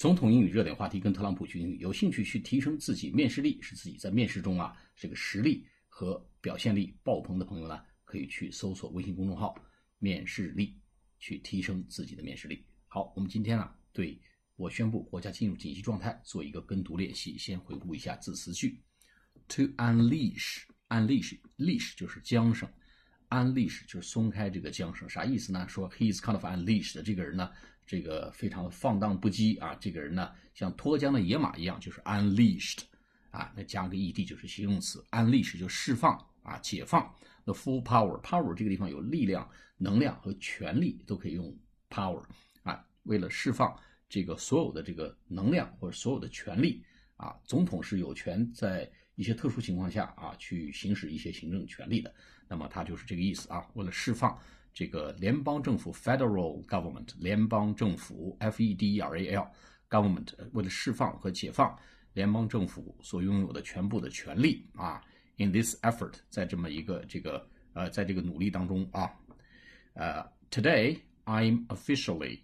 [0.00, 9.54] 总统英语热点话题跟特朗普学英语，有兴趣去提升自己面试力，使自己在面试中啊这个实力和表现力爆棚的朋友呢，可以去搜索微信公众号
[10.00, 10.74] “面试力”，
[11.20, 12.64] 去提升自己的面试力。
[12.86, 14.18] 好，我们今天啊，对
[14.56, 18.82] 我宣布国家进入紧急状态做一个跟读练习，先回顾一下字词句
[19.48, 22.66] ：to unleash，unleash，leash 就是缰绳
[23.30, 25.66] ，unleash 就是松开这个缰绳，啥意思呢？
[25.68, 27.50] 说 he is kind of unleashed，这个人呢。
[27.86, 32.82] 这个非常的放荡不羁啊，这个人呢像脱缰的野马一样，就是 unleashed
[33.32, 37.12] 啊，那加个 ed 就是形容词，unleash 就释放啊，解放。
[37.46, 41.52] The full power，power 这个地方有力量、能量和权力都可以用
[41.88, 42.22] power
[42.62, 42.86] 啊。
[43.02, 43.76] 为了释放
[44.08, 46.84] 这个所有的这个能量或者所有的权力
[47.16, 48.88] 啊，总统是有权在
[49.20, 52.10] 一些特殊情况下啊去行使一些行政权力的。
[52.48, 54.38] 那么他就是这个意思啊，为了释放。
[54.72, 59.50] 这个联邦政府 （federal government） 联邦政府 （f-e-d-e-r-a-l）
[59.90, 61.76] government 为了释放和解放
[62.14, 65.02] 联邦政府所拥有的全部的权利啊
[65.36, 69.10] ，in this effort 在这么一个这个呃在这个努力当中啊，
[69.94, 72.38] 呃，today I'm officially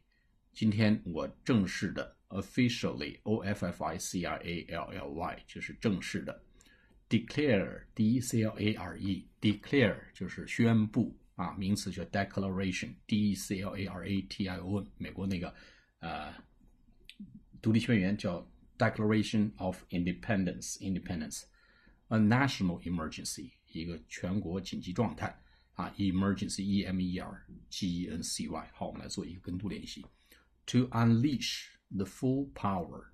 [0.52, 6.42] 今天我正式的 officially o f f i c r a l l y 就是正式的
[7.09, 11.15] declare d e c l a r e declare 就是宣布。
[11.35, 15.51] 啊，名词叫 declaration，d e c l a r a t i o n，美国那个
[15.99, 16.31] 呃
[17.61, 25.35] 独立宣言叫 Declaration of Independence，Independence，a national emergency，一个全国紧急状态
[25.73, 28.69] 啊，emergency，e m e r g e n c y。
[28.73, 30.05] 好，我们来做一个跟读练习，
[30.67, 33.05] to unleash the full power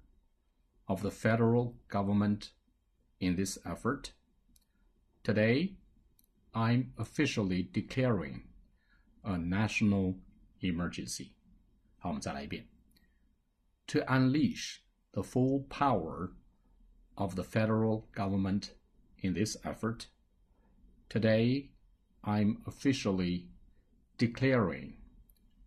[0.85, 2.49] of the federal government
[3.21, 4.13] in this effort
[5.23, 5.77] today.
[6.53, 8.43] I'm officially declaring
[9.23, 10.15] a national
[10.61, 11.31] emergency.
[11.99, 12.67] 好，我们再来一遍。
[13.87, 14.79] To unleash
[15.11, 16.31] the full power
[17.15, 18.71] of the federal government
[19.19, 20.07] in this effort,
[21.09, 21.71] today
[22.21, 23.49] I'm officially
[24.17, 24.97] declaring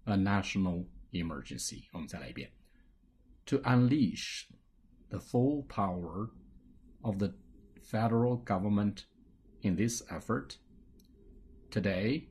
[0.05, 1.84] a national emergency.
[1.93, 2.53] 我们再来一遍。
[3.47, 4.49] To unleash
[5.09, 6.31] the full power
[7.03, 7.34] of the
[7.84, 9.05] federal government
[9.62, 10.59] in this effort,
[11.71, 12.27] Today,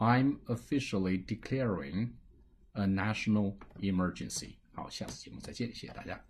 [0.00, 2.14] I'm officially declaring
[2.74, 4.56] a national emergency.
[4.74, 6.28] 好，下次节目再见，谢谢大家。